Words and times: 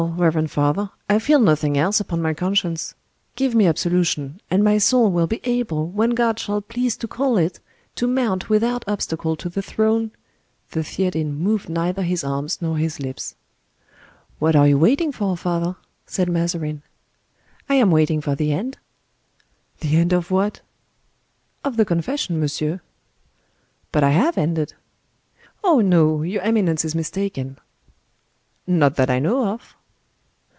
reverend 0.17 0.49
father, 0.49 0.89
I 1.07 1.19
feel 1.19 1.37
nothing 1.39 1.77
else 1.77 1.99
upon 1.99 2.23
my 2.23 2.33
conscience. 2.33 2.95
Give 3.35 3.53
me 3.53 3.67
absolution, 3.67 4.41
and 4.49 4.63
my 4.63 4.79
soul 4.79 5.11
will 5.11 5.27
be 5.27 5.39
able, 5.43 5.89
when 5.89 6.09
God 6.11 6.39
shall 6.39 6.59
please 6.59 6.97
to 6.97 7.07
call 7.07 7.37
it, 7.37 7.59
to 7.97 8.07
mount 8.07 8.49
without 8.49 8.83
obstacle 8.87 9.35
to 9.35 9.47
the 9.47 9.61
throne—" 9.61 10.09
The 10.71 10.83
Theatin 10.83 11.35
moved 11.35 11.69
neither 11.69 12.01
his 12.01 12.23
arms 12.23 12.57
nor 12.63 12.79
his 12.79 12.99
lips. 12.99 13.35
"What 14.39 14.55
are 14.55 14.67
you 14.67 14.79
waiting 14.79 15.11
for, 15.11 15.37
father?" 15.37 15.75
said 16.07 16.27
Mazarin. 16.31 16.81
"I 17.69 17.75
am 17.75 17.91
waiting 17.91 18.21
for 18.21 18.33
the 18.33 18.51
end." 18.53 18.79
"The 19.81 19.97
end 19.97 20.13
of 20.13 20.31
what?" 20.31 20.61
"Of 21.63 21.77
the 21.77 21.85
confession, 21.85 22.39
monsieur." 22.39 22.81
"But 23.91 24.03
I 24.03 24.09
have 24.09 24.35
ended." 24.35 24.73
"Oh, 25.63 25.79
no; 25.79 26.23
your 26.23 26.41
eminence 26.41 26.83
is 26.83 26.95
mistaken." 26.95 27.59
"Not 28.65 28.95
that 28.95 29.11
I 29.11 29.19
know 29.19 29.45
of." 29.45 29.75